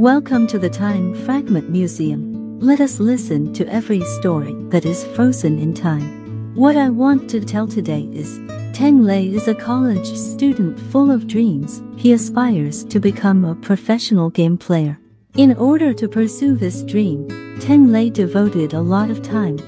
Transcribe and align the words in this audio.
Welcome 0.00 0.46
to 0.46 0.58
the 0.58 0.70
Time 0.70 1.14
Fragment 1.26 1.68
Museum. 1.68 2.58
Let 2.58 2.80
us 2.80 3.00
listen 3.00 3.52
to 3.52 3.68
every 3.68 4.00
story 4.18 4.54
that 4.70 4.86
is 4.86 5.04
frozen 5.14 5.58
in 5.58 5.74
time. 5.74 6.54
What 6.54 6.74
I 6.74 6.88
want 6.88 7.28
to 7.28 7.44
tell 7.44 7.68
today 7.68 8.08
is 8.10 8.40
Tang 8.72 9.02
Lei 9.02 9.28
is 9.28 9.46
a 9.46 9.54
college 9.54 10.06
student 10.06 10.80
full 10.80 11.10
of 11.10 11.26
dreams. 11.26 11.82
He 11.98 12.14
aspires 12.14 12.82
to 12.84 12.98
become 12.98 13.44
a 13.44 13.54
professional 13.54 14.30
game 14.30 14.56
player. 14.56 14.98
In 15.36 15.54
order 15.58 15.92
to 15.92 16.08
pursue 16.08 16.56
this 16.56 16.82
dream, 16.82 17.28
Tang 17.60 17.92
Lei 17.92 18.08
devoted 18.08 18.72
a 18.72 18.80
lot 18.80 19.10
of 19.10 19.20
time 19.20 19.58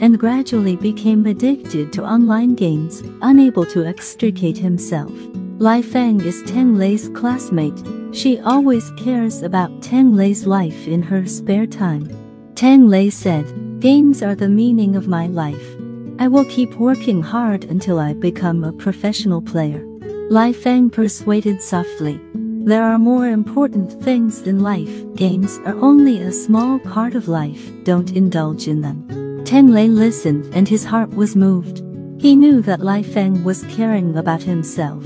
and 0.00 0.16
gradually 0.16 0.76
became 0.76 1.26
addicted 1.26 1.92
to 1.94 2.04
online 2.04 2.54
games, 2.54 3.02
unable 3.20 3.66
to 3.66 3.84
extricate 3.84 4.58
himself. 4.58 5.10
Lai 5.58 5.82
Feng 5.82 6.20
is 6.20 6.40
Tang 6.44 6.76
Lei's 6.78 7.08
classmate. 7.08 7.82
She 8.12 8.38
always 8.40 8.90
cares 8.92 9.42
about 9.42 9.80
Tang 9.80 10.14
Lei's 10.14 10.46
life 10.46 10.86
in 10.86 11.02
her 11.02 11.26
spare 11.26 11.66
time. 11.66 12.10
Tang 12.54 12.86
Lei 12.86 13.08
said, 13.08 13.80
Games 13.80 14.22
are 14.22 14.34
the 14.34 14.50
meaning 14.50 14.96
of 14.96 15.08
my 15.08 15.26
life. 15.26 15.76
I 16.18 16.28
will 16.28 16.44
keep 16.44 16.74
working 16.74 17.22
hard 17.22 17.64
until 17.64 17.98
I 17.98 18.12
become 18.12 18.64
a 18.64 18.72
professional 18.72 19.40
player. 19.40 19.82
Lai 20.28 20.52
Feng 20.52 20.90
persuaded 20.90 21.62
softly. 21.62 22.20
There 22.64 22.84
are 22.84 22.98
more 22.98 23.28
important 23.28 23.90
things 24.02 24.42
in 24.42 24.60
life. 24.60 25.02
Games 25.16 25.58
are 25.64 25.74
only 25.80 26.20
a 26.20 26.30
small 26.30 26.78
part 26.78 27.14
of 27.14 27.28
life. 27.28 27.72
Don't 27.82 28.12
indulge 28.12 28.68
in 28.68 28.82
them. 28.82 29.42
Tang 29.44 29.68
Lei 29.68 29.88
listened 29.88 30.54
and 30.54 30.68
his 30.68 30.84
heart 30.84 31.10
was 31.10 31.34
moved. 31.34 31.78
He 32.20 32.36
knew 32.36 32.60
that 32.62 32.80
Lai 32.80 33.02
Feng 33.02 33.42
was 33.42 33.64
caring 33.64 34.16
about 34.16 34.42
himself. 34.42 35.02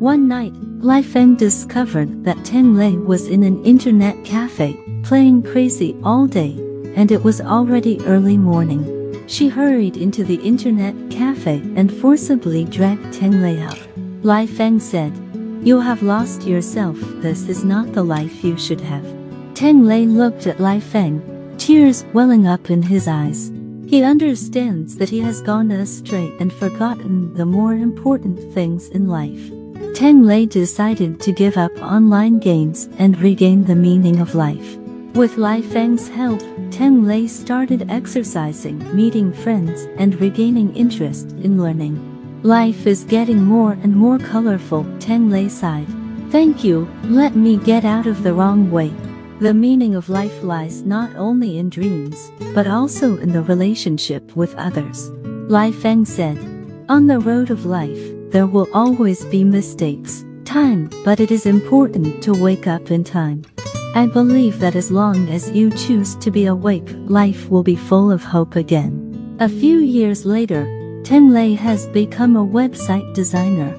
One 0.00 0.26
night, 0.26 0.52
Lai 0.80 1.00
Feng 1.00 1.34
discovered 1.34 2.22
that 2.22 2.44
Tang 2.44 2.74
Lei 2.74 2.96
was 2.96 3.28
in 3.28 3.42
an 3.42 3.64
internet 3.64 4.22
cafe, 4.24 4.78
playing 5.02 5.42
crazy 5.42 5.96
all 6.04 6.26
day, 6.26 6.52
and 6.94 7.10
it 7.10 7.24
was 7.24 7.40
already 7.40 7.98
early 8.02 8.36
morning. 8.36 8.84
She 9.26 9.48
hurried 9.48 9.96
into 9.96 10.22
the 10.22 10.36
internet 10.36 10.94
cafe 11.10 11.62
and 11.76 11.92
forcibly 11.92 12.64
dragged 12.64 13.10
Tang 13.12 13.40
Lei 13.40 13.58
out. 13.58 13.78
Lai 14.22 14.46
Feng 14.46 14.78
said, 14.78 15.12
You 15.62 15.80
have 15.80 16.02
lost 16.02 16.42
yourself, 16.42 16.98
this 17.22 17.48
is 17.48 17.64
not 17.64 17.92
the 17.94 18.04
life 18.04 18.44
you 18.44 18.58
should 18.58 18.82
have. 18.82 19.04
Tang 19.54 19.82
Lei 19.82 20.04
looked 20.04 20.46
at 20.46 20.60
Lai 20.60 20.78
Feng, 20.78 21.54
tears 21.56 22.04
welling 22.12 22.46
up 22.46 22.70
in 22.70 22.82
his 22.82 23.08
eyes. 23.08 23.50
He 23.86 24.02
understands 24.02 24.96
that 24.96 25.08
he 25.08 25.20
has 25.20 25.40
gone 25.40 25.70
astray 25.70 26.30
and 26.38 26.52
forgotten 26.52 27.32
the 27.34 27.46
more 27.46 27.72
important 27.72 28.38
things 28.52 28.88
in 28.90 29.08
life. 29.08 29.50
Tang 29.94 30.22
Lei 30.22 30.46
decided 30.46 31.20
to 31.20 31.32
give 31.32 31.56
up 31.56 31.72
online 31.80 32.38
games 32.38 32.88
and 32.98 33.18
regain 33.18 33.64
the 33.64 33.74
meaning 33.74 34.20
of 34.20 34.34
life. 34.34 34.76
With 35.14 35.38
Lai 35.38 35.62
Feng's 35.62 36.08
help, 36.08 36.42
Tang 36.70 37.04
Lei 37.04 37.26
started 37.26 37.90
exercising, 37.90 38.78
meeting 38.94 39.32
friends, 39.32 39.88
and 39.98 40.20
regaining 40.20 40.76
interest 40.76 41.30
in 41.42 41.62
learning. 41.62 41.96
Life 42.42 42.86
is 42.86 43.04
getting 43.04 43.42
more 43.42 43.72
and 43.82 43.96
more 43.96 44.18
colorful, 44.18 44.84
Tang 45.00 45.30
Lei 45.30 45.48
sighed. 45.48 45.88
Thank 46.30 46.62
you, 46.62 46.86
let 47.04 47.34
me 47.34 47.56
get 47.56 47.84
out 47.84 48.06
of 48.06 48.22
the 48.22 48.34
wrong 48.34 48.70
way. 48.70 48.92
The 49.40 49.54
meaning 49.54 49.94
of 49.94 50.08
life 50.08 50.42
lies 50.42 50.82
not 50.82 51.14
only 51.16 51.58
in 51.58 51.70
dreams, 51.70 52.30
but 52.54 52.66
also 52.66 53.16
in 53.18 53.32
the 53.32 53.42
relationship 53.42 54.34
with 54.36 54.54
others. 54.56 55.10
Lai 55.48 55.70
Feng 55.70 56.04
said, 56.04 56.38
On 56.88 57.06
the 57.06 57.20
road 57.20 57.50
of 57.50 57.66
life, 57.66 58.15
there 58.36 58.46
will 58.46 58.68
always 58.74 59.24
be 59.24 59.42
mistakes, 59.42 60.22
time, 60.44 60.90
but 61.06 61.20
it 61.20 61.30
is 61.30 61.46
important 61.46 62.22
to 62.22 62.34
wake 62.34 62.66
up 62.66 62.90
in 62.90 63.02
time. 63.02 63.40
I 63.94 64.06
believe 64.06 64.60
that 64.60 64.76
as 64.76 64.90
long 64.90 65.30
as 65.30 65.50
you 65.52 65.70
choose 65.70 66.14
to 66.16 66.30
be 66.30 66.44
awake, 66.44 66.86
life 67.06 67.48
will 67.48 67.62
be 67.62 67.76
full 67.76 68.12
of 68.12 68.22
hope 68.22 68.54
again. 68.54 69.38
A 69.40 69.48
few 69.48 69.78
years 69.78 70.26
later, 70.26 70.64
Tang 71.02 71.30
Lei 71.30 71.54
has 71.54 71.86
become 71.86 72.36
a 72.36 72.46
website 72.46 73.14
designer, 73.14 73.74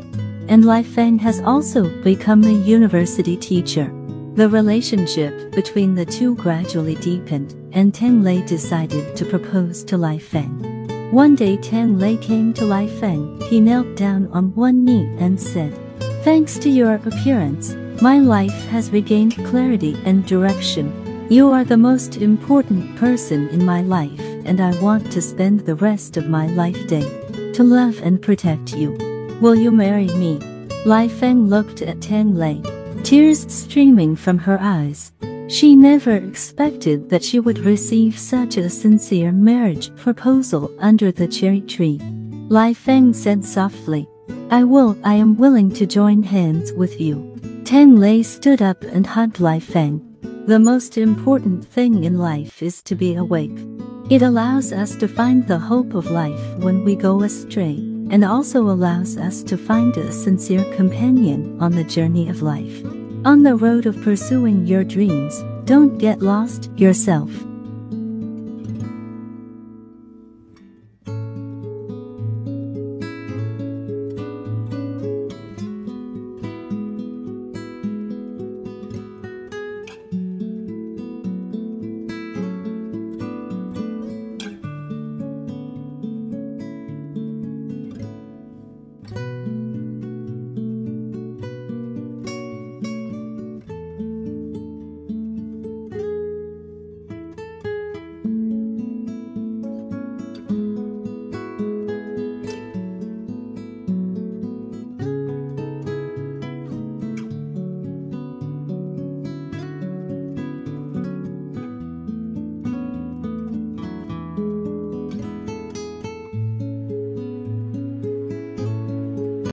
and 0.48 0.66
Lai 0.66 0.82
Feng 0.82 1.20
has 1.20 1.40
also 1.42 1.84
become 2.02 2.44
a 2.44 2.62
university 2.78 3.38
teacher. 3.38 3.94
The 4.34 4.50
relationship 4.50 5.52
between 5.52 5.94
the 5.94 6.06
two 6.06 6.36
gradually 6.36 6.96
deepened, 6.96 7.54
and 7.74 7.94
Tang 7.94 8.24
Lei 8.24 8.42
decided 8.48 9.16
to 9.18 9.26
propose 9.26 9.84
to 9.84 9.98
Lai 9.98 10.18
Feng. 10.18 10.77
One 11.12 11.36
day 11.36 11.56
Tang 11.56 11.98
Lei 11.98 12.18
came 12.18 12.54
to 12.56 12.66
Lai 12.66 12.86
Feng. 12.86 13.40
He 13.50 13.62
knelt 13.62 13.96
down 13.96 14.28
on 14.34 14.54
one 14.56 14.84
knee 14.84 15.08
and 15.20 15.40
said, 15.40 15.74
Thanks 16.26 16.60
to 16.60 16.70
your 16.70 16.96
appearance, 16.96 17.76
my 18.02 18.20
life 18.20 18.68
has 18.72 18.92
regained 18.92 19.38
clarity 19.46 19.96
and 20.04 20.26
direction. 20.26 20.92
You 21.30 21.50
are 21.54 21.64
the 21.64 21.78
most 21.78 22.18
important 22.18 22.94
person 22.98 23.48
in 23.50 23.64
my 23.64 23.84
life 23.84 24.20
and 24.44 24.60
I 24.60 24.78
want 24.82 25.10
to 25.14 25.22
spend 25.22 25.62
the 25.62 25.76
rest 25.76 26.18
of 26.18 26.28
my 26.28 26.48
life 26.48 26.88
day 26.88 27.08
to 27.54 27.64
love 27.64 28.02
and 28.04 28.22
protect 28.22 28.76
you. 28.76 28.92
Will 29.40 29.56
you 29.56 29.72
marry 29.72 30.08
me? 30.08 30.40
Lai 30.86 31.08
Feng 31.08 31.48
looked 31.48 31.82
at 31.82 32.02
Tang 32.02 32.36
Lei, 32.36 32.62
tears 33.04 33.50
streaming 33.50 34.18
from 34.18 34.40
her 34.40 34.58
eyes. 34.60 35.14
She 35.50 35.78
never 35.78 36.12
expected 36.12 37.10
that 37.10 37.24
she 37.24 37.40
would 37.40 37.60
receive 37.60 38.20
such 38.20 38.58
a 38.58 38.70
sincere 38.70 39.32
marriage 39.32 39.96
proposal 39.96 40.70
under 40.80 41.10
the 41.10 41.28
cherry 41.28 41.62
tree. 41.62 42.02
Lai 42.50 42.74
Feng 42.74 43.14
said 43.14 43.46
softly, 43.46 44.10
I 44.50 44.66
will, 44.66 44.98
I 45.06 45.14
am 45.14 45.38
willing 45.38 45.72
to 45.72 45.86
join 45.86 46.24
hands 46.24 46.74
with 46.74 47.00
you. 47.00 47.40
Tang 47.64 47.96
Lei 47.96 48.24
stood 48.24 48.62
up 48.62 48.84
and 48.84 49.08
hugged 49.08 49.40
Lai 49.40 49.60
Feng. 49.60 50.04
The 50.48 50.60
most 50.60 50.98
important 50.98 51.66
thing 51.66 52.04
in 52.04 52.18
life 52.18 52.62
is 52.62 52.82
to 52.84 52.96
be 52.96 53.16
awake. 53.16 53.58
It 54.10 54.22
allows 54.22 54.74
us 54.74 54.96
to 54.98 55.08
find 55.08 55.48
the 55.48 55.60
hope 55.60 55.94
of 55.94 56.12
life 56.12 56.58
when 56.58 56.84
we 56.84 56.96
go 56.96 57.24
astray, 57.24 57.76
and 58.10 58.24
also 58.24 58.64
allows 58.70 59.18
us 59.18 59.44
to 59.44 59.58
find 59.58 59.96
a 59.96 60.12
sincere 60.12 60.64
companion 60.76 61.58
on 61.62 61.72
the 61.72 61.84
journey 61.84 62.30
of 62.30 62.42
life. 62.42 62.84
On 63.26 63.44
the 63.44 63.56
road 63.56 63.86
of 63.86 64.02
pursuing 64.04 64.66
your 64.68 64.84
dreams, 64.84 65.44
don't 65.66 65.98
get 65.98 66.22
lost 66.22 66.70
yourself. 66.78 67.30